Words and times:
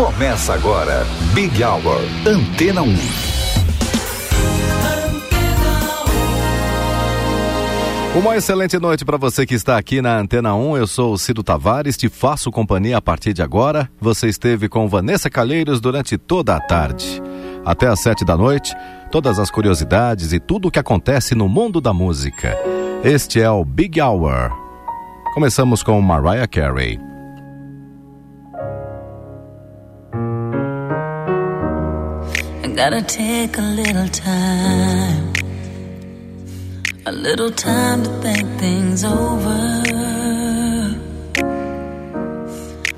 Começa 0.00 0.54
agora, 0.54 1.04
Big 1.34 1.62
Hour, 1.62 2.00
Antena 2.26 2.80
1. 2.80 2.96
Uma 8.18 8.34
excelente 8.34 8.78
noite 8.78 9.04
para 9.04 9.18
você 9.18 9.44
que 9.44 9.52
está 9.52 9.76
aqui 9.76 10.00
na 10.00 10.18
Antena 10.18 10.54
1. 10.54 10.78
Eu 10.78 10.86
sou 10.86 11.12
o 11.12 11.18
Cido 11.18 11.42
Tavares, 11.42 11.98
te 11.98 12.08
faço 12.08 12.50
companhia 12.50 12.96
a 12.96 13.02
partir 13.02 13.34
de 13.34 13.42
agora. 13.42 13.90
Você 14.00 14.26
esteve 14.26 14.70
com 14.70 14.88
Vanessa 14.88 15.28
Calheiros 15.28 15.82
durante 15.82 16.16
toda 16.16 16.56
a 16.56 16.60
tarde. 16.60 17.22
Até 17.62 17.86
às 17.86 18.00
sete 18.00 18.24
da 18.24 18.38
noite, 18.38 18.74
todas 19.10 19.38
as 19.38 19.50
curiosidades 19.50 20.32
e 20.32 20.40
tudo 20.40 20.68
o 20.68 20.70
que 20.70 20.78
acontece 20.78 21.34
no 21.34 21.46
mundo 21.46 21.78
da 21.78 21.92
música. 21.92 22.56
Este 23.04 23.38
é 23.38 23.50
o 23.50 23.62
Big 23.66 24.00
Hour. 24.00 24.50
Começamos 25.34 25.82
com 25.82 26.00
Mariah 26.00 26.48
Carey. 26.48 27.09
Gotta 32.82 33.02
take 33.02 33.58
a 33.58 33.66
little 33.80 34.08
time, 34.08 35.34
a 37.04 37.12
little 37.12 37.50
time 37.50 38.02
to 38.02 38.10
think 38.22 38.58
things 38.58 39.04
over. 39.04 39.60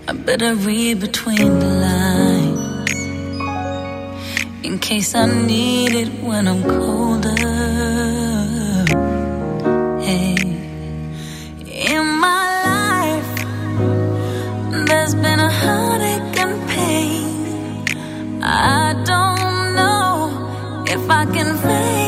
I 0.06 0.12
better 0.12 0.54
read 0.54 1.00
between 1.00 1.58
the 1.58 1.72
lines 1.88 2.90
in 4.62 4.78
case 4.78 5.16
I 5.16 5.26
need 5.26 5.92
it 6.02 6.10
when 6.22 6.46
I'm 6.46 6.62
colder. 6.62 7.34
Hey, 10.06 10.36
in 11.90 12.06
my 12.26 12.44
life, 12.70 13.34
there's 14.86 15.16
been 15.16 15.40
a 15.40 15.50
heartache 15.50 16.38
and 16.44 16.54
pain. 16.70 17.84
I 18.44 19.02
can 21.12 21.56
face 21.58 22.01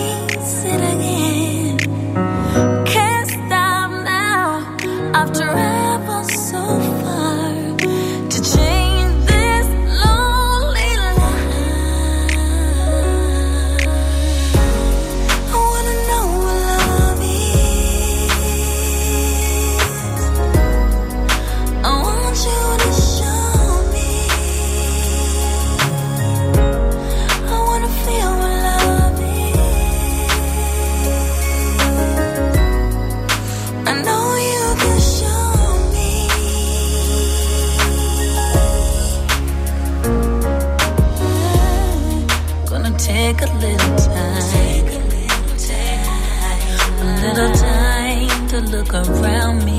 around 48.94 49.64
me. 49.64 49.76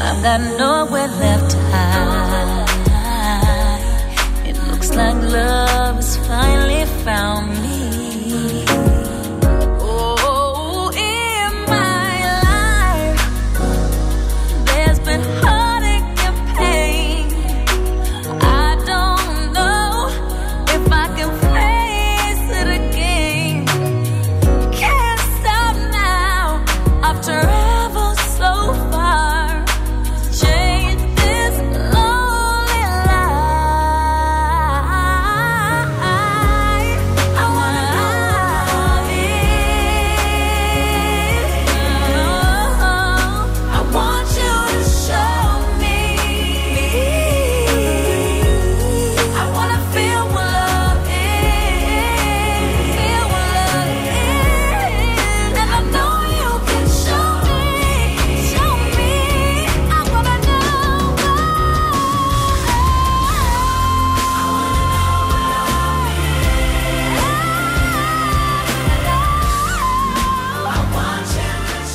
I've 0.00 0.22
got 0.22 0.40
nowhere 0.56 1.01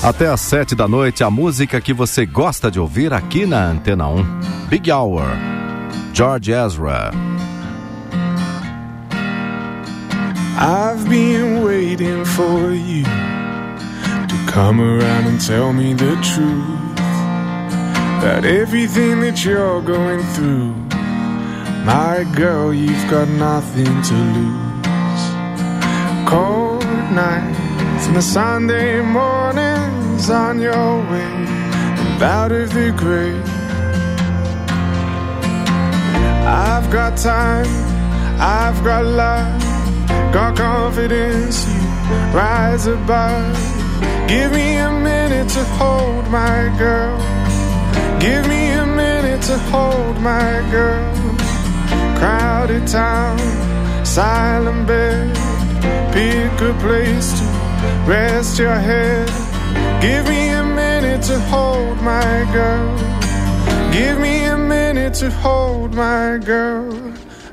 Até 0.07 0.25
às 0.27 0.39
sete 0.39 0.73
da 0.73 0.87
noite, 0.87 1.21
a 1.21 1.29
música 1.29 1.81
que 1.81 1.91
você 1.93 2.25
gosta 2.25 2.71
de 2.71 2.79
ouvir 2.79 3.11
aqui 3.11 3.45
na 3.45 3.61
Antena 3.61 4.07
1. 4.07 4.25
Big 4.69 4.89
Hour. 4.89 5.27
George 6.13 6.49
Ezra. 6.49 7.11
I've 10.57 11.09
been 11.09 11.61
waiting 11.61 12.23
for 12.23 12.71
you 12.71 13.03
to 13.03 14.51
come 14.53 14.79
around 14.79 15.27
and 15.27 15.45
tell 15.45 15.73
me 15.73 15.93
the 15.93 16.15
truth. 16.21 16.95
That 18.21 18.45
everything 18.45 19.19
that 19.19 19.43
you're 19.43 19.81
going 19.81 20.23
through, 20.35 20.73
my 21.83 22.23
girl, 22.33 22.73
you've 22.73 23.09
got 23.11 23.27
nothing 23.27 24.01
to 24.03 24.13
lose. 24.13 25.25
Cold 26.29 26.85
nights 27.11 28.07
and 28.07 28.15
a 28.15 28.21
Sunday 28.21 29.01
morning 29.01 29.66
on 30.29 30.59
your 30.59 30.97
way 31.09 31.21
and 31.21 32.23
out 32.23 32.51
of 32.51 32.73
the 32.73 32.91
grave. 32.91 33.43
I've 36.45 36.91
got 36.91 37.17
time, 37.17 37.67
I've 38.39 38.83
got 38.83 39.05
love, 39.05 39.61
got 40.33 40.57
confidence. 40.57 41.65
You 41.67 41.81
rise 42.33 42.87
above. 42.87 43.55
Give 44.27 44.51
me 44.51 44.77
a 44.77 44.91
minute 44.91 45.49
to 45.49 45.63
hold 45.79 46.27
my 46.29 46.75
girl. 46.77 47.17
Give 48.19 48.45
me 48.47 48.71
a 48.71 48.85
minute 48.85 49.43
to 49.43 49.57
hold 49.71 50.19
my 50.19 50.67
girl. 50.71 51.13
Crowded 52.17 52.87
town, 52.87 53.37
silent 54.05 54.87
bed. 54.87 55.35
Pick 56.11 56.61
a 56.61 56.73
place 56.81 57.39
to 57.39 57.45
rest 58.05 58.59
your 58.59 58.75
head. 58.75 59.46
Give 59.99 60.27
me 60.27 60.49
a 60.49 60.63
minute 60.63 61.23
to 61.23 61.39
hold 61.49 61.97
my 62.01 62.47
girl. 62.53 62.97
Give 63.91 64.19
me 64.19 64.45
a 64.45 64.55
minute 64.55 65.15
to 65.15 65.31
hold 65.31 65.95
my 65.95 66.37
girl. 66.37 66.93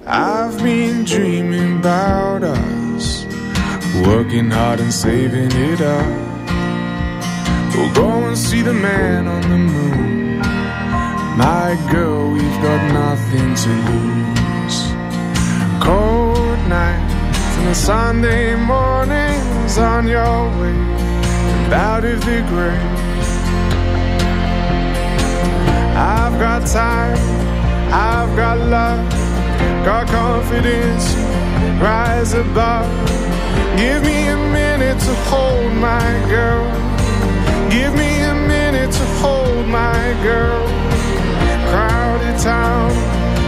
I've 0.07 0.63
been 0.63 1.05
dreaming 1.07 1.79
about 1.79 2.43
us, 2.45 3.25
working 4.07 4.51
hard 4.51 4.81
and 4.81 4.93
saving 4.93 5.53
it 5.53 5.81
up. 5.81 6.07
We'll 7.75 7.95
go 7.95 8.11
and 8.29 8.37
see 8.37 8.61
the 8.61 8.75
man 8.75 9.27
on 9.27 9.43
the 9.43 9.59
moon. 9.73 10.39
My 11.39 11.79
girl, 11.91 12.31
we've 12.31 12.61
got 12.61 12.83
nothing 12.93 13.55
to 13.55 13.71
lose. 13.89 14.79
Cold 15.83 16.59
nights 16.69 17.57
and 17.59 17.69
a 17.71 17.75
Sunday 17.75 18.55
mornings 18.55 19.79
on 19.79 20.07
your 20.07 20.51
way 20.61 21.04
out 21.75 22.05
of 22.05 22.21
the 22.21 22.41
grave. 22.49 23.01
I've 25.97 26.39
got 26.39 26.67
time, 26.67 27.19
I've 27.93 28.37
got 28.37 28.59
love, 28.59 29.11
got 29.85 30.07
confidence, 30.07 31.15
rise 31.83 32.35
above. 32.35 32.89
Give 33.77 34.03
me 34.05 34.29
a 34.29 34.37
minute 34.37 35.01
to 35.01 35.15
hold 35.31 35.73
my 35.75 36.11
girl. 36.29 36.65
Give 37.71 37.93
me 37.95 38.21
a 38.23 38.35
minute 38.35 38.93
to 38.93 39.05
hold 39.21 39.67
my 39.67 40.03
girl. 40.23 40.65
Crowded 41.71 42.39
town, 42.39 42.93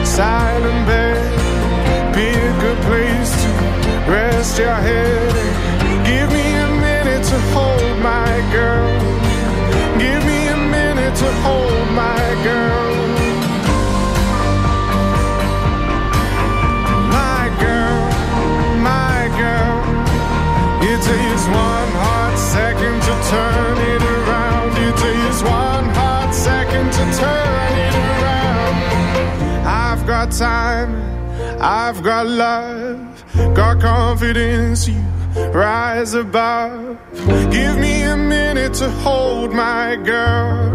silent 0.04 0.86
bed, 0.88 2.14
be 2.14 2.26
a 2.26 2.52
good 2.60 2.78
place 2.88 3.30
to 3.42 3.50
rest 4.10 4.58
your 4.58 4.74
head. 4.74 5.32
Give 6.04 6.28
me 6.32 6.55
to 7.28 7.40
hold 7.50 7.98
my 7.98 8.34
girl. 8.52 9.00
Give 9.98 10.24
me 10.24 10.46
a 10.46 10.56
minute 10.56 11.14
to 11.16 11.30
hold 11.42 11.88
my 11.90 12.26
girl. 12.46 12.92
My 17.18 17.44
girl, 17.58 18.00
my 18.78 19.20
girl. 19.42 19.78
It 20.90 20.98
takes 21.02 21.44
one 21.48 21.90
hot 22.04 22.36
second 22.38 22.96
to 23.08 23.14
turn 23.32 23.76
it 23.92 24.02
around. 24.16 24.70
It 24.86 24.96
takes 24.96 25.42
one 25.42 25.86
hot 25.98 26.30
second 26.32 26.92
to 26.92 27.04
turn 27.18 27.72
it 27.86 27.94
around. 28.06 28.76
I've 29.66 30.06
got 30.06 30.30
time, 30.30 30.92
I've 31.60 32.04
got 32.04 32.26
love, 32.28 33.24
got 33.52 33.80
confidence. 33.80 34.86
You 34.86 35.15
rise 35.52 36.14
above. 36.14 36.98
Give 37.50 37.78
me 37.78 38.02
a 38.02 38.16
minute 38.16 38.74
to 38.74 38.90
hold 38.90 39.52
my 39.52 39.96
girl. 39.96 40.72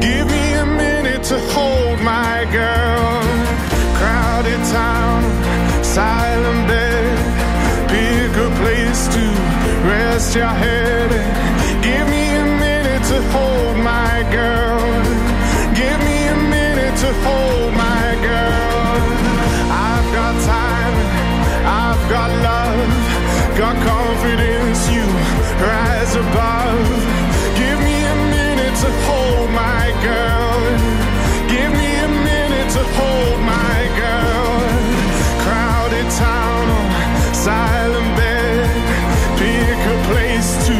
Give 0.00 0.26
me 0.26 0.54
a 0.54 0.66
minute 0.66 1.22
to 1.24 1.38
hold 1.54 2.00
my 2.00 2.46
girl. 2.52 3.22
Crowded 3.98 4.62
town, 4.72 5.22
silent 5.84 6.68
bed. 6.68 7.16
Pick 7.88 8.36
a 8.36 8.50
place 8.60 9.08
to 9.14 9.24
rest 9.88 10.34
your 10.34 10.54
head. 10.64 11.10
Give 11.82 12.06
me 12.08 12.24
a 12.36 12.46
minute 12.66 13.04
to 13.12 13.22
hold 13.32 13.73
got 23.56 23.76
confidence. 23.86 24.90
You 24.90 25.06
rise 25.62 26.14
above. 26.16 26.88
Give 27.56 27.78
me 27.86 27.96
a 28.04 28.16
minute 28.34 28.76
to 28.82 28.90
hold 29.06 29.50
my 29.50 29.86
girl. 30.02 30.58
Give 31.48 31.70
me 31.72 31.90
a 32.06 32.08
minute 32.30 32.70
to 32.76 32.82
hold 32.98 33.38
my 33.40 33.78
girl. 34.02 34.58
Crowded 35.44 36.08
town, 36.18 36.66
silent 37.32 38.10
bed. 38.18 38.66
Pick 39.38 39.80
a 39.94 39.98
place 40.10 40.50
to 40.66 40.76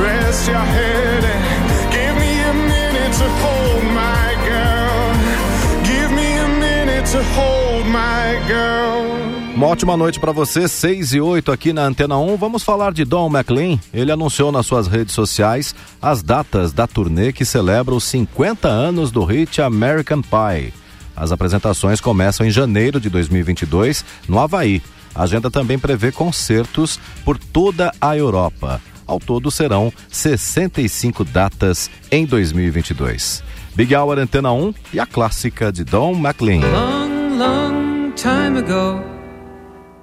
rest 0.00 0.48
your 0.48 0.66
head. 0.76 1.22
Give 1.92 2.14
me 2.16 2.32
a 2.40 2.54
minute 2.54 3.12
to 3.20 3.28
hold 3.44 3.84
my 3.92 4.28
girl. 4.52 5.04
Give 5.84 6.10
me 6.12 6.28
a 6.38 6.48
minute 6.48 7.06
to 7.12 7.22
hold 7.36 7.86
my 7.86 8.42
girl. 8.48 9.05
Uma 9.56 9.68
ótima 9.68 9.96
noite 9.96 10.20
para 10.20 10.32
você, 10.32 10.68
6 10.68 11.14
e 11.14 11.20
8 11.20 11.50
aqui 11.50 11.72
na 11.72 11.86
Antena 11.86 12.18
1. 12.18 12.36
Vamos 12.36 12.62
falar 12.62 12.92
de 12.92 13.06
Don 13.06 13.26
McLean. 13.30 13.78
Ele 13.90 14.12
anunciou 14.12 14.52
nas 14.52 14.66
suas 14.66 14.86
redes 14.86 15.14
sociais 15.14 15.74
as 16.00 16.22
datas 16.22 16.74
da 16.74 16.86
turnê 16.86 17.32
que 17.32 17.42
celebra 17.42 17.94
os 17.94 18.04
50 18.04 18.68
anos 18.68 19.10
do 19.10 19.24
hit 19.24 19.62
American 19.62 20.20
Pie. 20.20 20.74
As 21.16 21.32
apresentações 21.32 22.02
começam 22.02 22.46
em 22.46 22.50
janeiro 22.50 23.00
de 23.00 23.08
2022 23.08 24.04
no 24.28 24.38
Havaí. 24.38 24.82
A 25.14 25.22
agenda 25.22 25.50
também 25.50 25.78
prevê 25.78 26.12
concertos 26.12 27.00
por 27.24 27.38
toda 27.38 27.90
a 27.98 28.14
Europa. 28.14 28.78
Ao 29.06 29.18
todo 29.18 29.50
serão 29.50 29.90
65 30.10 31.24
datas 31.24 31.90
em 32.10 32.26
2022. 32.26 33.42
Big 33.74 33.96
Hour 33.96 34.18
Antena 34.18 34.52
1 34.52 34.74
e 34.92 35.00
a 35.00 35.06
clássica 35.06 35.72
de 35.72 35.82
Don 35.82 36.12
McLean. 36.12 36.60
Long, 36.60 37.38
long 37.38 38.12
time 38.12 38.58
ago, 38.58 39.15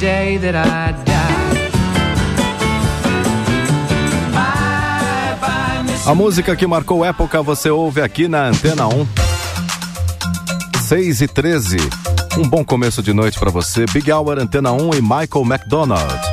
day 0.00 0.38
that 0.38 0.56
I 0.56 0.92
die. 1.04 1.20
A 6.06 6.14
música 6.14 6.56
que 6.56 6.66
marcou 6.66 7.04
época 7.04 7.42
você 7.42 7.70
ouve 7.70 8.00
aqui 8.00 8.26
na 8.26 8.46
Antena 8.46 8.88
1. 8.88 9.06
6 10.88 11.20
e 11.20 11.28
13. 11.28 11.76
Um 12.38 12.48
bom 12.48 12.64
começo 12.64 13.02
de 13.02 13.12
noite 13.12 13.38
para 13.38 13.50
você. 13.50 13.84
Big 13.92 14.10
Hour 14.10 14.38
Antena 14.38 14.72
1 14.72 14.94
e 14.94 15.02
Michael 15.02 15.44
McDonald. 15.44 16.29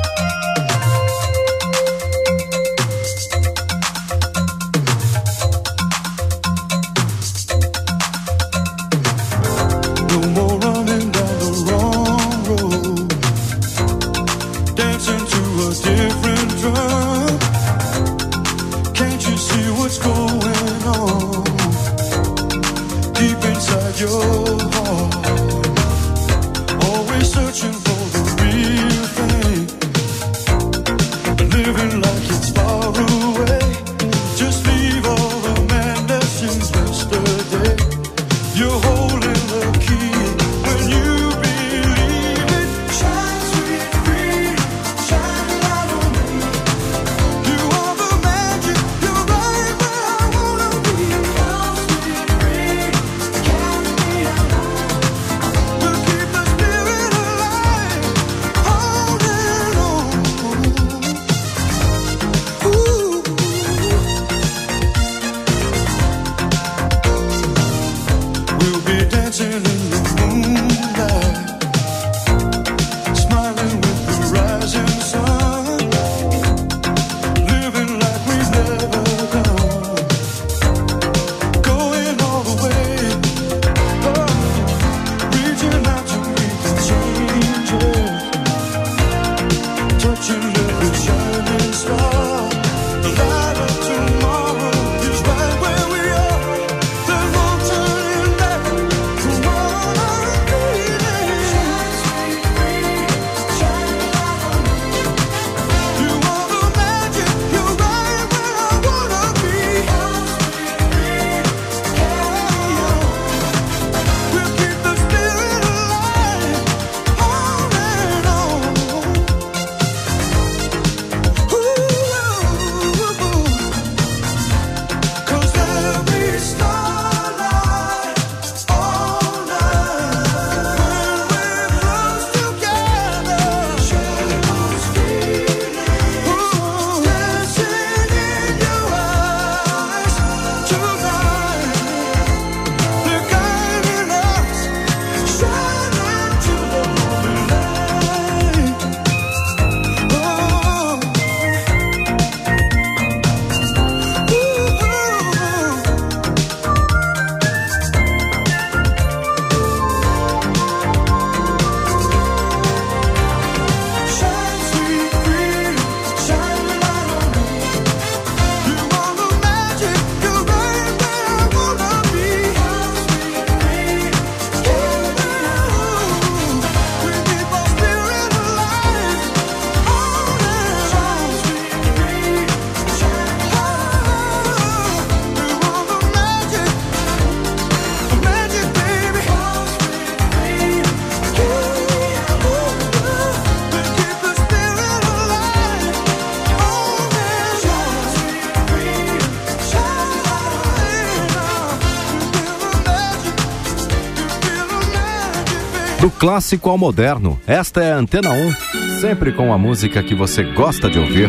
clássico 206.18 206.68
ao 206.68 206.76
moderno. 206.76 207.40
Esta 207.46 207.82
é 207.82 207.92
a 207.92 207.96
Antena 207.96 208.30
1, 208.30 209.00
sempre 209.00 209.32
com 209.32 209.52
a 209.52 209.58
música 209.58 210.02
que 210.02 210.14
você 210.14 210.42
gosta 210.42 210.90
de 210.90 210.98
ouvir. 210.98 211.28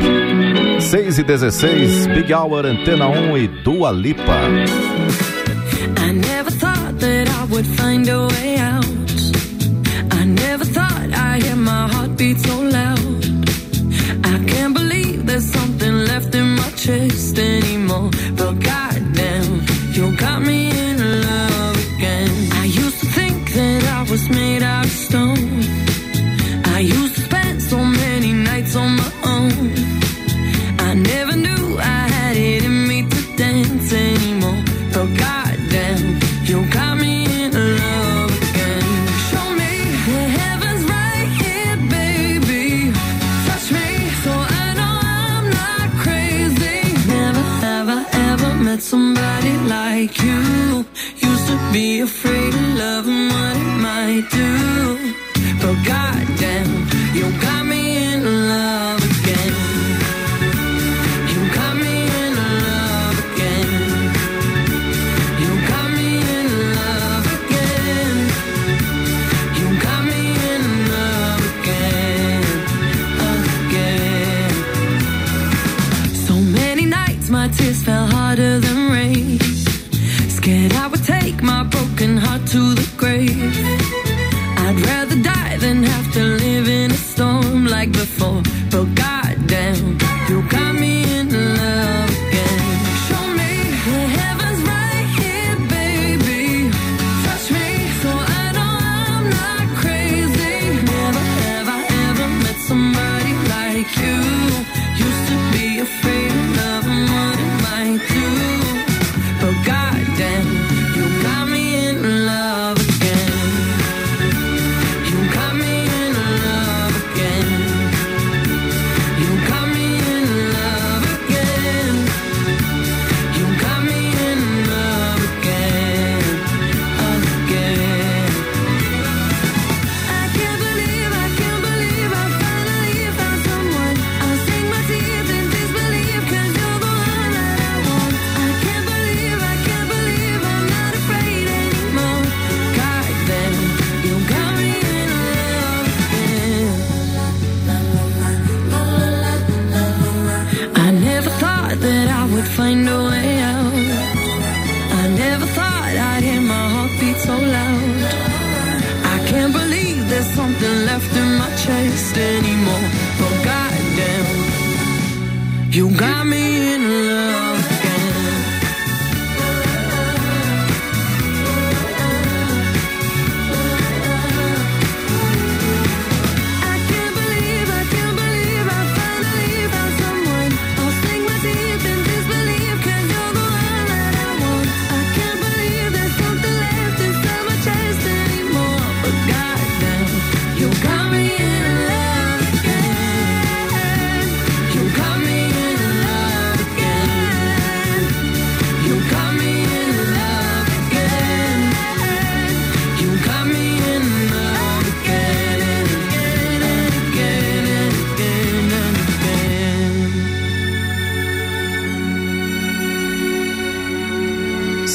6 0.82 1.20
e 1.20 1.24
16, 1.24 2.08
Big 2.08 2.34
Hour, 2.34 2.66
Antena 2.66 3.08
1 3.08 3.38
e 3.38 3.48
Dua 3.64 3.92
Lipa. 3.92 4.40
I 5.98 6.12
never 6.12 6.52
thought 6.52 6.98
that 7.00 7.30
I 7.30 7.46
would 7.52 7.68
find 7.78 8.10
a 8.10 8.28
way 8.28 8.58
out. 8.60 8.86
I 10.12 10.26
never 10.26 10.66
thought 10.66 11.14
I 11.14 11.40
hear 11.40 11.56
my 11.56 11.88
heartbeat 11.88 12.40
so 12.40 12.62
loud. 12.62 13.09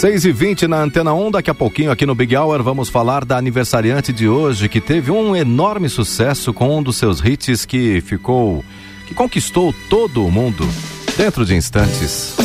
6 0.05 0.27
e 0.27 0.33
20 0.33 0.69
na 0.69 0.83
Antena 0.83 1.15
1, 1.15 1.31
daqui 1.31 1.49
a 1.49 1.55
pouquinho 1.55 1.91
aqui 1.91 2.05
no 2.05 2.15
Big 2.15 2.37
Hour 2.37 2.63
vamos 2.63 2.91
falar 2.91 3.25
da 3.25 3.39
aniversariante 3.39 4.13
de 4.13 4.29
hoje 4.29 4.69
que 4.69 4.79
teve 4.79 5.11
um 5.11 5.35
enorme 5.35 5.89
sucesso 5.89 6.53
com 6.53 6.77
um 6.77 6.83
dos 6.83 6.97
seus 6.97 7.25
hits 7.25 7.65
que 7.65 8.03
ficou, 8.03 8.63
que 9.07 9.15
conquistou 9.15 9.75
todo 9.89 10.23
o 10.23 10.31
mundo 10.31 10.69
dentro 11.17 11.47
de 11.47 11.55
instantes. 11.55 12.37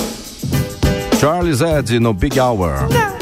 Charles 1.20 1.60
Ed 1.60 2.00
no 2.00 2.14
Big 2.14 2.40
Hour. 2.40 3.19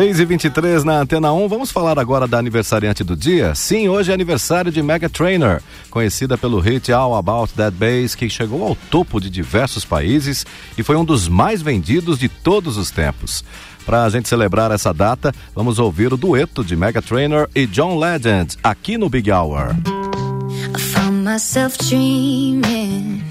6 0.00 0.18
e 0.18 0.24
23 0.24 0.82
na 0.82 1.00
Antena 1.00 1.30
1, 1.30 1.46
vamos 1.46 1.70
falar 1.70 1.98
agora 1.98 2.26
da 2.26 2.38
aniversariante 2.38 3.04
do 3.04 3.14
dia? 3.14 3.54
Sim, 3.54 3.90
hoje 3.90 4.10
é 4.10 4.14
aniversário 4.14 4.72
de 4.72 4.82
Mega 4.82 5.10
Trainer, 5.10 5.62
conhecida 5.90 6.38
pelo 6.38 6.58
hit 6.58 6.90
All 6.90 7.14
About 7.14 7.52
That 7.52 7.76
Bass, 7.76 8.14
que 8.14 8.30
chegou 8.30 8.66
ao 8.66 8.74
topo 8.74 9.20
de 9.20 9.28
diversos 9.28 9.84
países 9.84 10.46
e 10.78 10.82
foi 10.82 10.96
um 10.96 11.04
dos 11.04 11.28
mais 11.28 11.60
vendidos 11.60 12.18
de 12.18 12.30
todos 12.30 12.78
os 12.78 12.90
tempos. 12.90 13.44
Para 13.84 14.04
a 14.04 14.08
gente 14.08 14.26
celebrar 14.26 14.70
essa 14.70 14.94
data, 14.94 15.34
vamos 15.54 15.78
ouvir 15.78 16.14
o 16.14 16.16
dueto 16.16 16.64
de 16.64 16.74
Mega 16.74 17.02
Trainer 17.02 17.46
e 17.54 17.66
John 17.66 17.98
Legend 17.98 18.56
aqui 18.62 18.96
no 18.96 19.10
Big 19.10 19.30
Hour. 19.30 19.76
I 20.74 20.80
found 20.80 21.24
myself 21.24 21.76
dreaming 21.76 23.22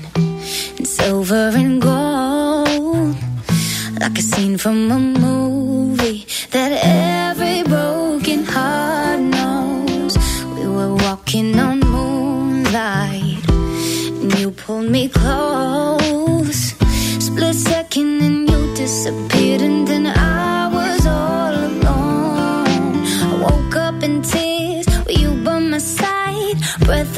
in 0.77 0.85
silver 0.85 1.49
and 1.55 1.79
gold, 1.79 3.17
like 3.99 4.19
a 4.19 4.21
scene 4.21 4.55
from 4.55 4.91
a 4.91 4.99
movie. 4.99 6.27
that 6.51 6.71
every 6.83 7.63
broken 7.63 8.43
heart 8.43 9.19
knows. 9.19 10.17
We 10.55 10.67
were 10.67 10.95
walking 10.95 11.59
on 11.59 11.79
moonlight, 11.79 13.47
and 13.49 14.39
you 14.39 14.51
pulled 14.51 14.89
me 14.89 15.09
close. 15.09 16.73
Split 17.19 17.55
second, 17.55 18.21
and 18.21 18.49
you 18.49 18.73
disappeared, 18.75 19.61
and 19.61 19.87
then 19.87 20.07
I 20.07 20.69
was 20.73 21.05
all 21.05 21.53
alone. 21.53 23.03
I 23.27 23.33
woke 23.41 23.75
up 23.75 24.01
in 24.03 24.21
tears, 24.21 24.87
were 25.05 25.11
you 25.11 25.31
by 25.43 25.59
my 25.59 25.77
side? 25.77 26.57
Breath 26.81 27.17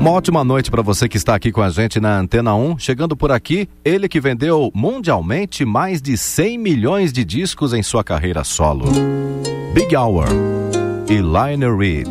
Uma 0.00 0.12
ótima 0.12 0.42
noite 0.42 0.70
para 0.70 0.80
você 0.80 1.06
que 1.06 1.18
está 1.18 1.34
aqui 1.34 1.52
com 1.52 1.60
a 1.60 1.68
gente 1.68 2.00
na 2.00 2.18
Antena 2.18 2.54
1. 2.54 2.78
Chegando 2.78 3.14
por 3.14 3.30
aqui, 3.30 3.68
ele 3.84 4.08
que 4.08 4.18
vendeu 4.18 4.70
mundialmente 4.74 5.62
mais 5.62 6.00
de 6.00 6.16
100 6.16 6.56
milhões 6.56 7.12
de 7.12 7.22
discos 7.22 7.74
em 7.74 7.82
sua 7.82 8.02
carreira 8.02 8.42
solo. 8.42 8.86
Big 9.74 9.94
Hour 9.94 10.26
e 11.06 11.18
Liner 11.20 11.76
Reed. 11.76 12.08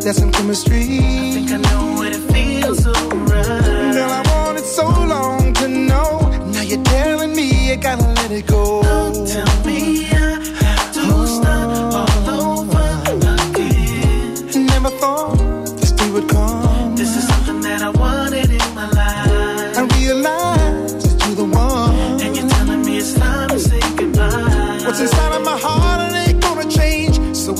There's 0.00 0.16
some 0.16 0.32
chemistry 0.32 1.27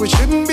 shouldn't 0.09 0.48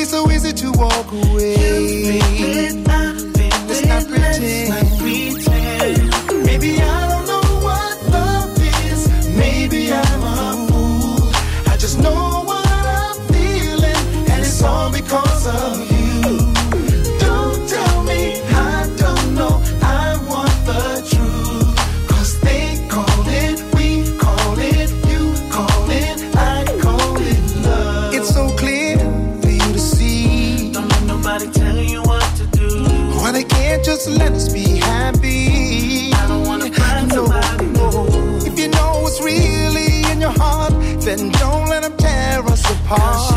apart. 42.86 43.35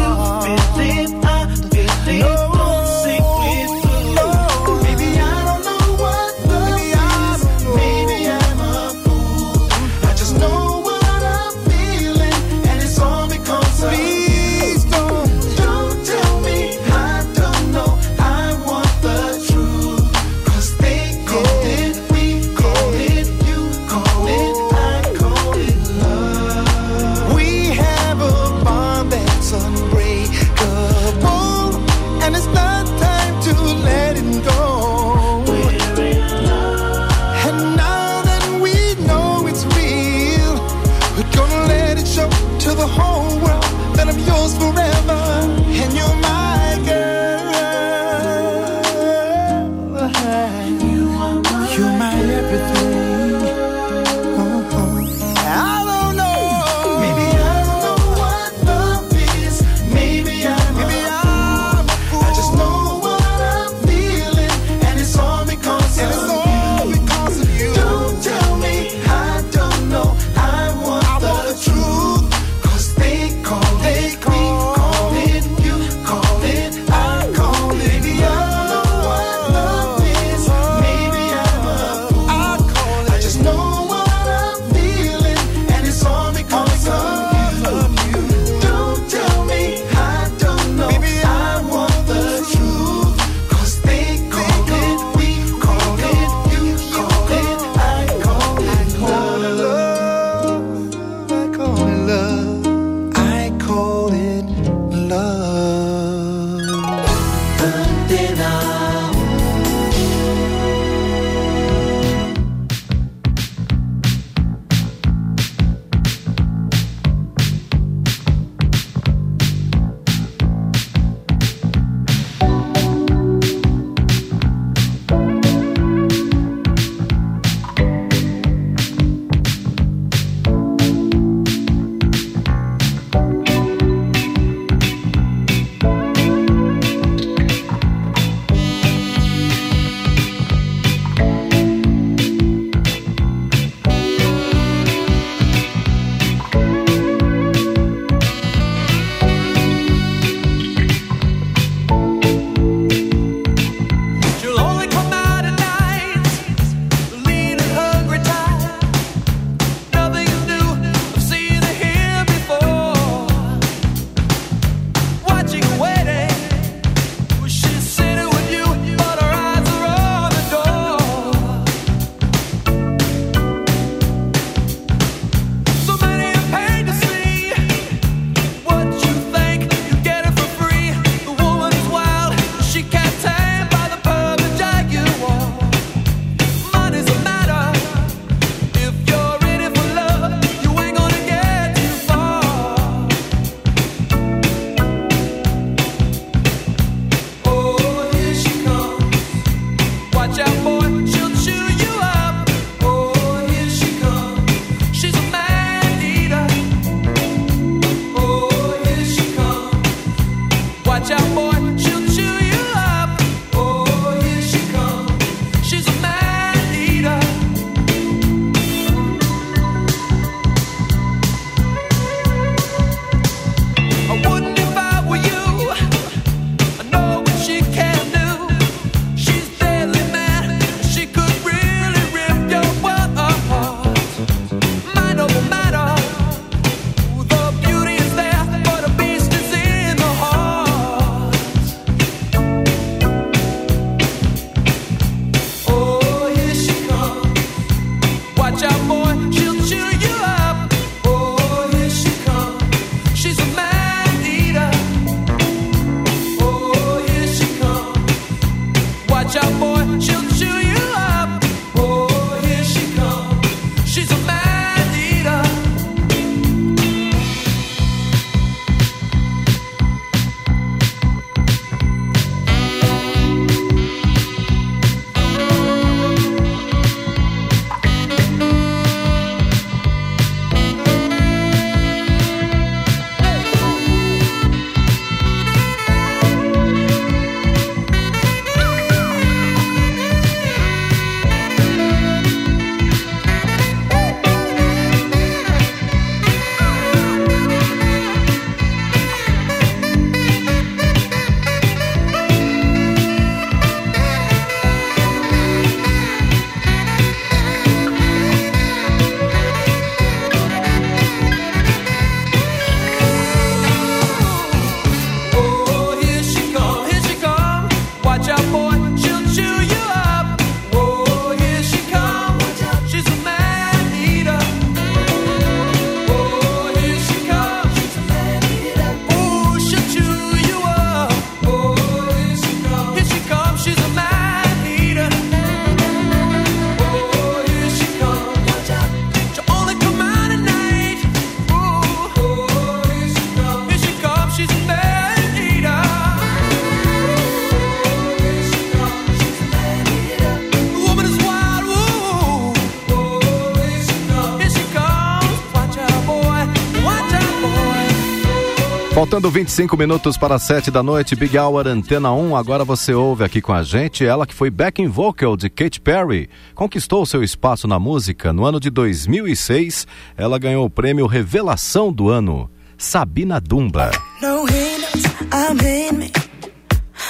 Faltando 358.99 359.31
25 359.31 359.77
minutos 359.77 360.17
para 360.17 360.41
7 360.41 360.73
da 360.73 360.83
noite, 360.83 361.15
Big 361.15 361.39
Hour 361.39 361.69
Antena 361.69 362.11
1. 362.11 362.35
Agora 362.35 362.65
você 362.65 362.93
ouve 362.93 363.23
aqui 363.23 363.41
com 363.41 363.53
a 363.53 363.63
gente 363.63 364.05
ela 364.05 364.27
que 364.27 364.35
foi 364.35 364.51
backing 364.51 364.89
vocal 364.89 365.37
de 365.37 365.49
Katy 365.49 365.81
Perry. 365.81 366.29
Conquistou 366.53 367.07
seu 367.07 367.23
espaço 367.23 367.69
na 367.69 367.79
música. 367.79 368.33
No 368.33 368.45
ano 368.45 368.59
de 368.59 368.71
2006, 368.71 369.87
ela 370.17 370.37
ganhou 370.37 370.67
o 370.67 370.69
prêmio 370.69 371.07
Revelação 371.07 371.93
do 371.93 372.09
Ano. 372.09 372.51
Sabina 372.77 373.41
Dumba. 373.41 373.93
No 374.21 374.49
in 374.49 375.97
me. 375.97 376.11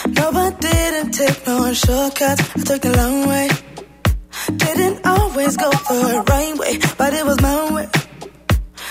No, 0.08 0.28
I 0.38 0.50
didn't 0.60 1.16
take 1.16 1.50
no 1.50 1.74
shortcuts. 1.74 2.54
I 2.54 2.64
took 2.64 2.80
the 2.80 2.94
long 2.94 3.26
way. 3.26 3.48
Didn't 4.58 5.06
always 5.06 5.56
go 5.56 5.70
the 5.70 6.22
right 6.28 6.58
way, 6.58 6.78
but 6.98 7.14
it 7.14 7.24
was 7.24 7.40
my 7.40 7.72
way. 7.72 8.07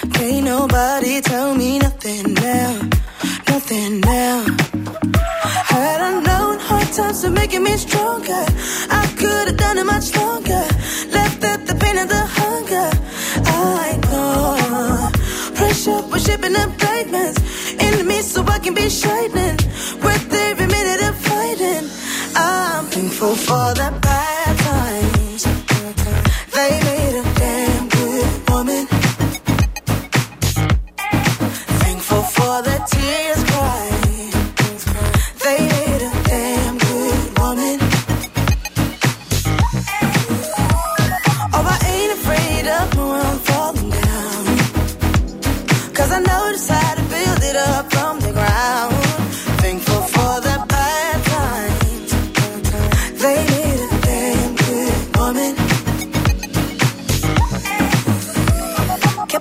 Nobody 0.08 1.22
tell 1.22 1.56
me 1.56 1.80
nothing 1.80 2.34
now, 2.34 2.80
nothing 3.48 4.00
now. 4.02 4.46
Had 5.72 6.02
I 6.02 6.22
known 6.22 6.60
hard 6.60 6.88
times 6.94 7.24
were 7.24 7.30
making 7.30 7.64
me 7.64 7.76
stronger, 7.78 8.46
I 8.90 9.06
could 9.18 9.48
have 9.50 9.58
done 9.58 9.78
it 9.78 9.86
much 9.86 10.16
longer. 10.16 10.66
Left 11.12 11.44
at 11.44 11.68
the 11.68 11.76
pain 11.76 11.98
and 11.98 12.10
the 12.10 12.24
hunger. 12.40 12.90
I 13.46 14.00
know 14.10 15.56
pressure 15.56 16.02
was 16.10 16.24
shipping 16.26 16.56
up 16.56 16.78
diamonds 16.78 17.40
into 17.74 18.04
me 18.04 18.22
so 18.22 18.44
I 18.46 18.60
can 18.60 18.74
be 18.74 18.90
shining. 18.90 19.58
Worth 20.04 20.34
every 20.34 20.68
minute 20.68 21.02
of 21.10 21.16
fighting. 21.18 21.90
I'm 22.36 22.86
thankful 22.86 23.36
for 23.36 23.74
that. 23.80 24.02
bad 24.02 24.37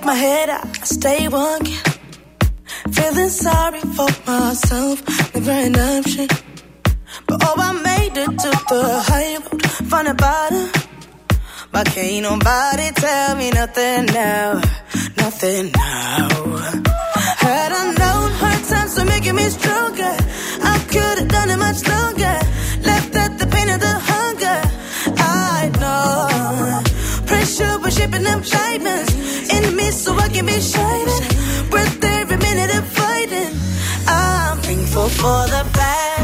my 0.07 0.13
head 0.13 0.49
I 0.49 0.61
stay 0.83 1.27
walking. 1.27 1.75
Feeling 2.93 3.27
sorry 3.27 3.81
for 3.81 4.07
myself, 4.25 4.97
never 5.35 5.51
an 5.51 5.75
option. 5.75 6.27
But 7.27 7.43
oh, 7.43 7.55
I 7.57 7.73
made 7.89 8.15
it 8.15 8.31
to 8.43 8.51
the 8.69 8.83
high 9.09 9.35
road, 9.35 9.61
found 9.91 10.07
a 10.07 10.13
bottom. 10.13 10.71
But 11.73 11.87
can't 11.87 12.23
nobody 12.23 12.89
tell 12.95 13.35
me 13.35 13.51
nothing 13.51 14.05
now, 14.05 14.61
nothing 15.17 15.71
now. 15.75 16.27
Had 17.43 17.71
I 17.73 17.83
known 17.99 18.31
hard 18.39 18.63
times 18.63 18.97
were 18.97 19.03
making 19.03 19.35
me 19.35 19.49
stronger, 19.49 20.15
I 20.73 20.75
could 20.87 21.17
have 21.19 21.27
done 21.27 21.49
it 21.49 21.59
much 21.67 21.85
longer. 21.85 22.39
Was 27.59 27.97
shipping 27.97 28.23
them 28.23 28.41
diamonds 28.41 29.13
into 29.49 29.71
me 29.71 29.89
so 29.89 30.13
I 30.15 30.29
can 30.29 30.45
be 30.45 30.59
shining. 30.59 31.23
Worth 31.71 32.03
every 32.03 32.37
minute 32.37 32.75
of 32.77 32.85
fighting. 32.87 33.53
I'm 34.07 34.57
thankful 34.59 35.09
for 35.09 35.47
the 35.47 35.65
bad 35.73 36.16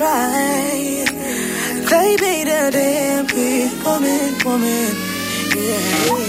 cried. 0.00 1.08
They 1.90 2.16
made 2.24 2.48
a 2.48 2.70
damn 2.70 3.26
good 3.26 3.84
woman, 3.84 4.38
woman. 4.46 4.96
Yeah. 5.54 6.19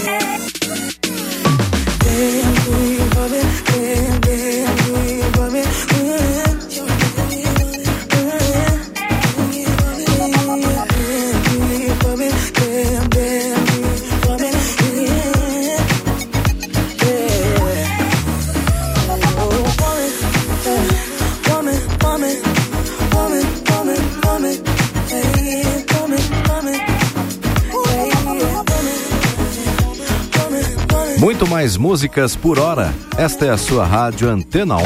Muito 31.42 31.50
mais 31.50 31.76
músicas 31.76 32.36
por 32.36 32.56
hora. 32.60 32.94
Esta 33.18 33.46
é 33.46 33.50
a 33.50 33.56
sua 33.56 33.84
rádio 33.84 34.30
Antena 34.30 34.76
1. 34.76 34.80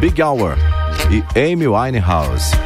Big 0.00 0.20
Hour 0.20 0.56
e 1.08 1.22
Amy 1.38 1.68
Winehouse. 1.68 2.61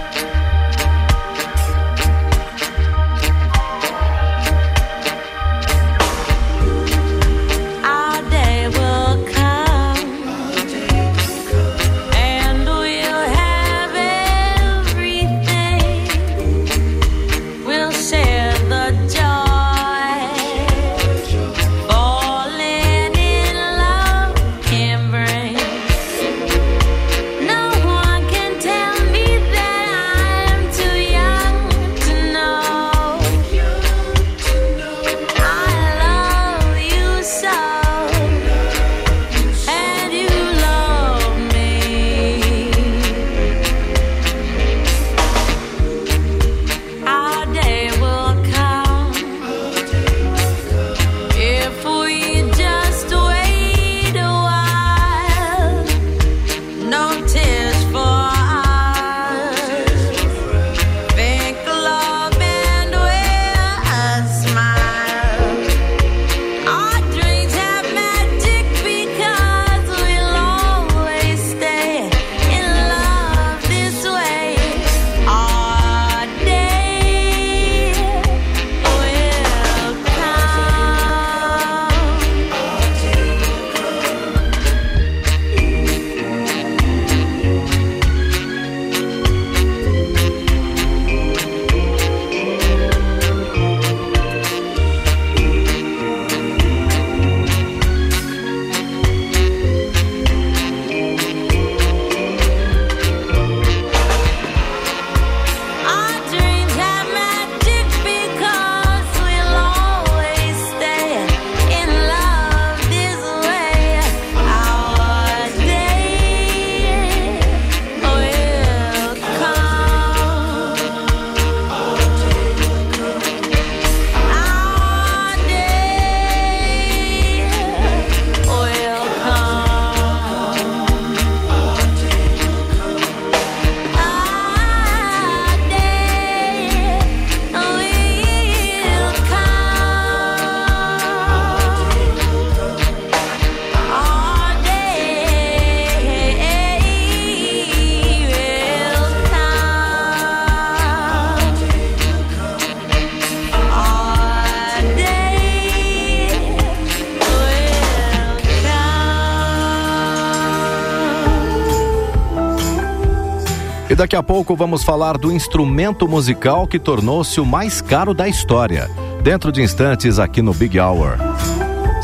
Daqui 164.07 164.15
a 164.15 164.23
pouco 164.23 164.55
vamos 164.55 164.85
falar 164.85 165.19
do 165.19 165.33
instrumento 165.33 166.07
musical 166.07 166.69
que 166.69 166.79
tornou-se 166.79 167.41
o 167.41 167.45
mais 167.45 167.81
caro 167.81 168.15
da 168.15 168.29
história. 168.29 168.89
Dentro 169.21 169.51
de 169.51 169.61
instantes, 169.61 170.21
aqui 170.21 170.41
no 170.41 170.55
Big 170.55 170.79
Hour. 170.79 171.19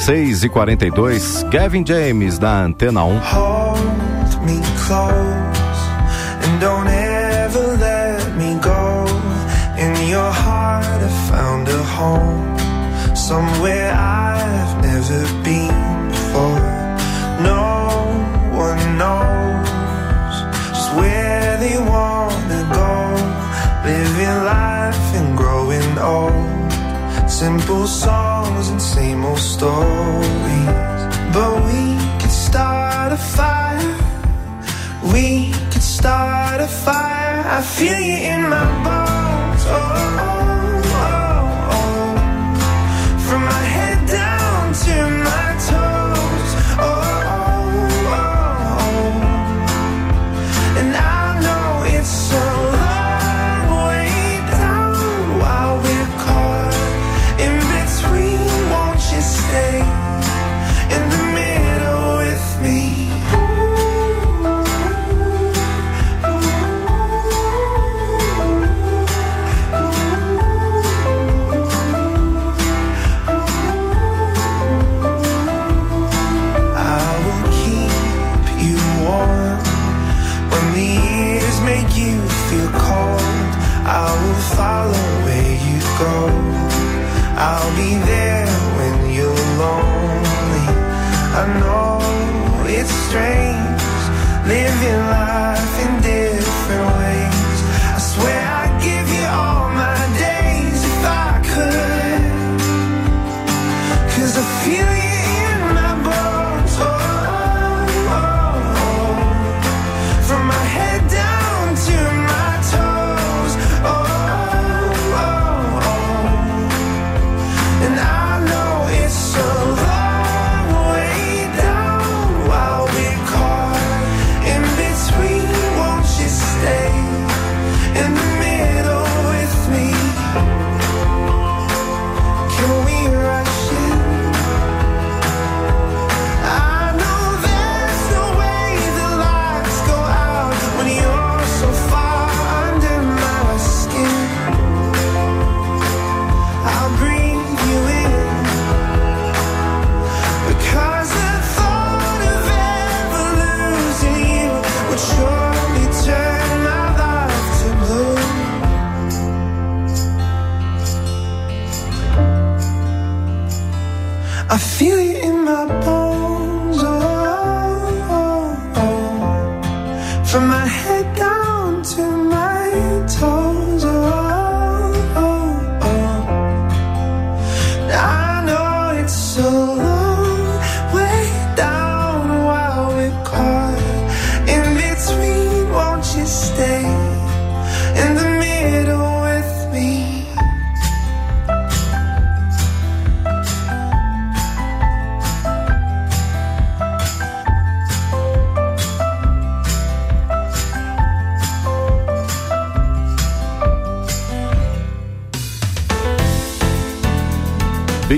6h42, 0.05 1.49
Kevin 1.49 1.85
James 1.87 2.41
da 2.41 2.65
Antena 2.65 3.05
1. 3.05 3.19
Hold 3.21 4.43
me 4.45 4.61
close 4.85 5.79
and 6.43 6.59
don't 6.59 6.89
ever 6.89 7.77
let 7.79 8.37
me 8.37 8.59
go. 8.61 9.05
In 9.79 10.09
your 10.09 10.33
heart 10.33 10.85
I 10.85 11.09
found 11.31 11.69
a 11.69 11.85
home, 11.85 12.57
somewhere 13.15 13.93
I've 13.93 14.83
never 14.83 15.23
been. 15.45 15.62
simple 27.43 27.89
songs 27.89 28.69
and 28.69 28.81
same 28.81 29.25
old 29.25 29.45
stories. 29.55 30.69
But 31.35 31.53
we 31.67 31.83
could 32.21 32.37
start 32.49 33.11
a 33.13 33.17
fire. 33.17 33.95
We 35.13 35.51
could 35.73 35.87
start 35.99 36.61
a 36.61 36.69
fire. 36.69 37.43
I 37.59 37.61
feel 37.77 37.99
you 38.11 38.19
in 38.33 38.43
my 38.49 38.67
bones. 38.85 39.63
Oh. 39.67 39.73
oh, 39.75 40.39
oh. 40.39 40.42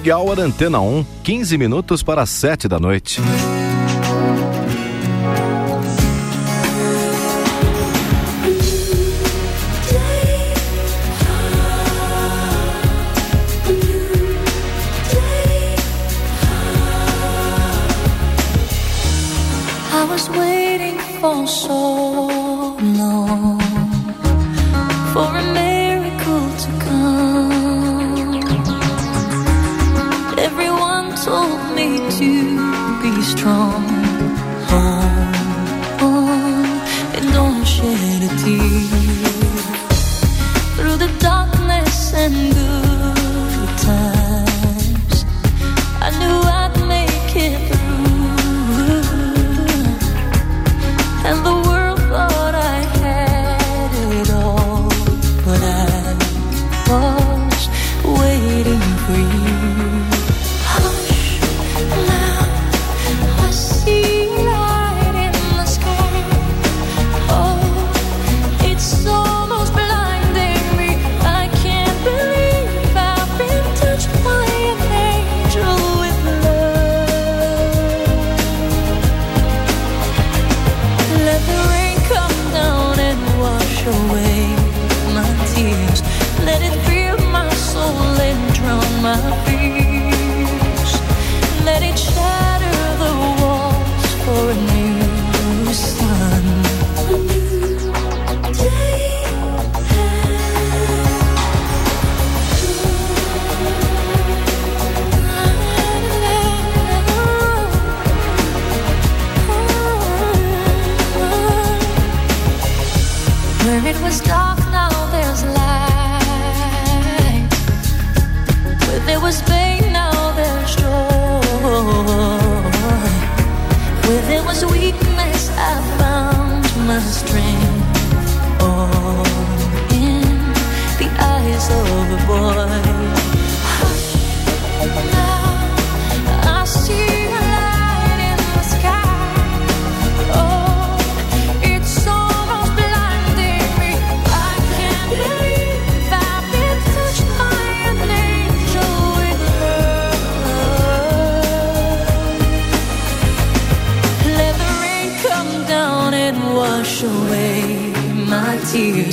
Happy 0.04 0.12
Hour 0.12 0.38
Antena 0.38 0.80
1, 0.80 1.06
15 1.22 1.56
minutos 1.56 2.02
para 2.02 2.26
7 2.26 2.68
da 2.68 2.78
noite. 2.78 3.22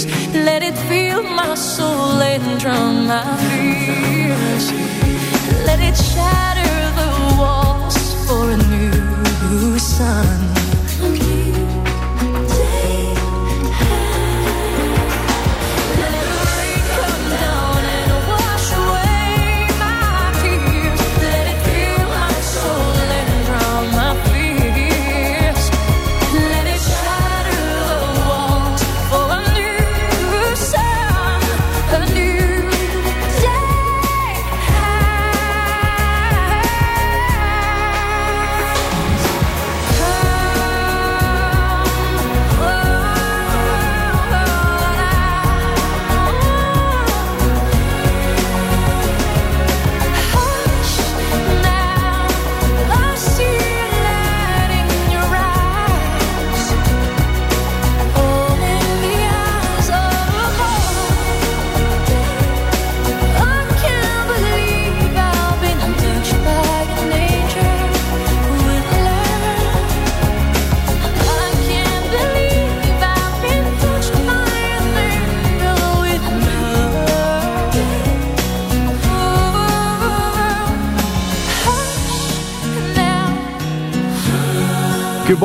breeze 0.05 0.33
Let 0.33 0.63
it 0.63 0.77
feel 0.89 1.23
my 1.23 1.55
soul 1.55 2.21
and 2.21 2.59
drown 2.59 3.07
my 3.07 3.23
fears. 3.37 4.71
Let 5.65 5.79
it 5.79 5.95
shatter 5.95 6.75
the 6.99 7.37
walls 7.39 7.97
for 8.25 8.51
a 8.51 8.57
new 8.57 9.79
sun. 9.79 10.30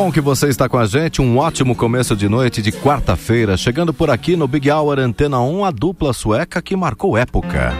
bom 0.06 0.12
que 0.12 0.20
você 0.20 0.46
está 0.46 0.68
com 0.68 0.78
a 0.78 0.86
gente. 0.86 1.20
Um 1.20 1.36
ótimo 1.38 1.74
começo 1.74 2.14
de 2.14 2.28
noite 2.28 2.62
de 2.62 2.70
quarta-feira. 2.70 3.56
Chegando 3.56 3.92
por 3.92 4.08
aqui 4.08 4.36
no 4.36 4.46
Big 4.46 4.70
Hour 4.70 5.00
Antena 5.00 5.40
1, 5.40 5.64
a 5.64 5.70
dupla 5.72 6.12
sueca 6.12 6.62
que 6.62 6.76
marcou 6.76 7.16
época. 7.16 7.72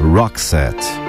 Roxette. 0.00 1.03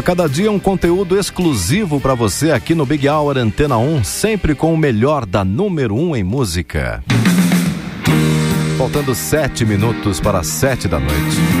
A 0.00 0.02
cada 0.02 0.26
dia 0.26 0.50
um 0.50 0.58
conteúdo 0.58 1.18
exclusivo 1.18 2.00
para 2.00 2.14
você 2.14 2.52
aqui 2.52 2.74
no 2.74 2.86
Big 2.86 3.06
Hour 3.06 3.36
Antena 3.36 3.76
1, 3.76 4.02
sempre 4.02 4.54
com 4.54 4.72
o 4.72 4.76
melhor 4.78 5.26
da 5.26 5.44
número 5.44 5.94
1 5.94 6.16
em 6.16 6.24
música. 6.24 7.04
Faltando 8.78 9.14
sete 9.14 9.62
minutos 9.66 10.18
para 10.18 10.42
sete 10.42 10.88
da 10.88 10.98
noite. 10.98 11.59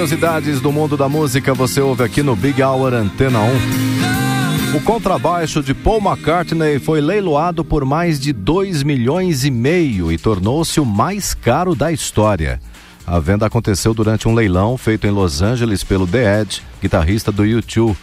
Curiosidades 0.00 0.62
do 0.62 0.72
mundo 0.72 0.96
da 0.96 1.10
música 1.10 1.52
você 1.52 1.78
ouve 1.78 2.02
aqui 2.02 2.22
no 2.22 2.34
Big 2.34 2.62
Hour 2.62 2.94
Antena 2.94 3.40
1. 4.72 4.76
O 4.78 4.80
contrabaixo 4.80 5.62
de 5.62 5.74
Paul 5.74 6.00
McCartney 6.00 6.78
foi 6.78 7.02
leiloado 7.02 7.62
por 7.62 7.84
mais 7.84 8.18
de 8.18 8.32
2 8.32 8.82
milhões 8.82 9.44
e 9.44 9.50
meio 9.50 10.10
e 10.10 10.16
tornou-se 10.16 10.80
o 10.80 10.86
mais 10.86 11.34
caro 11.34 11.74
da 11.74 11.92
história. 11.92 12.58
A 13.06 13.18
venda 13.18 13.44
aconteceu 13.44 13.92
durante 13.92 14.26
um 14.26 14.32
leilão 14.32 14.78
feito 14.78 15.06
em 15.06 15.10
Los 15.10 15.42
Angeles 15.42 15.84
pelo 15.84 16.06
The 16.06 16.40
Edge, 16.40 16.62
guitarrista 16.80 17.30
do 17.30 17.42
U2. 17.42 17.94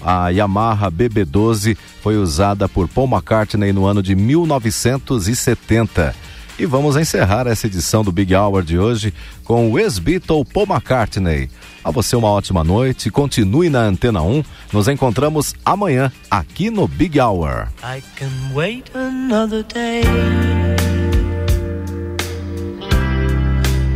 A 0.00 0.30
Yamaha 0.30 0.90
BB12 0.90 1.76
foi 2.02 2.16
usada 2.16 2.70
por 2.70 2.88
Paul 2.88 3.06
McCartney 3.06 3.70
no 3.70 3.84
ano 3.84 4.02
de 4.02 4.14
1970. 4.14 6.14
E 6.56 6.66
vamos 6.66 6.96
encerrar 6.96 7.48
essa 7.48 7.66
edição 7.66 8.04
do 8.04 8.12
Big 8.12 8.32
Hour 8.34 8.62
de 8.62 8.78
hoje 8.78 9.12
com 9.42 9.72
o 9.72 9.78
ex-Beatle 9.78 10.44
Paul 10.44 10.66
McCartney. 10.66 11.50
A 11.82 11.90
você 11.90 12.14
uma 12.14 12.28
ótima 12.28 12.62
noite, 12.62 13.10
continue 13.10 13.68
na 13.68 13.80
Antena 13.80 14.22
1. 14.22 14.44
Nos 14.72 14.86
encontramos 14.86 15.52
amanhã 15.64 16.12
aqui 16.30 16.70
no 16.70 16.86
Big 16.86 17.20
Hour. 17.20 17.68
I 17.82 18.00
can 18.16 18.30
wait 18.54 18.88
another 18.94 19.64
day 19.64 20.02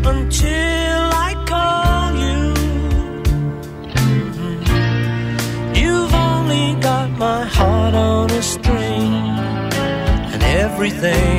until 0.05 1.11
I 1.13 1.35
call 1.47 2.17
you. 2.17 2.55
Mhm. 3.95 4.59
You've 5.77 6.13
only 6.13 6.75
got 6.83 7.09
my 7.19 7.45
heart 7.45 7.95
on 7.95 8.31
a 8.33 8.43
string 8.43 9.13
and 10.35 10.43
everything. 10.43 11.39